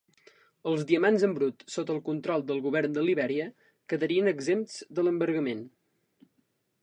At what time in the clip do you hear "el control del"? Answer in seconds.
1.95-2.63